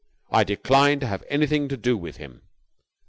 [0.31, 2.41] I decline to have anything to do with him!"